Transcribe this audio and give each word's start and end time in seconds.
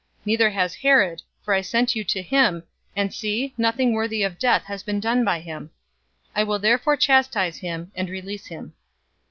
023:015 0.21 0.25
Neither 0.25 0.49
has 0.49 0.73
Herod, 0.75 1.21
for 1.43 1.53
I 1.53 1.61
sent 1.61 1.95
you 1.95 2.03
to 2.05 2.23
him, 2.23 2.63
and 2.95 3.13
see, 3.13 3.53
nothing 3.55 3.93
worthy 3.93 4.23
of 4.23 4.39
death 4.39 4.63
has 4.63 4.81
been 4.81 4.99
done 4.99 5.23
by 5.23 5.39
him. 5.41 5.65
023:016 6.29 6.29
I 6.37 6.43
will 6.43 6.57
therefore 6.57 6.97
chastise 6.97 7.57
him 7.57 7.91
and 7.93 8.09
release 8.09 8.47
him." 8.47 8.73